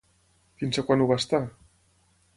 Fins 0.61 0.81
a 0.81 0.85
quan 0.87 1.05
ho 1.05 1.09
va 1.13 1.21
estar? 1.23 1.43